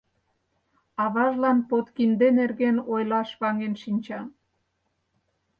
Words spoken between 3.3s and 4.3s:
ваҥен шинча.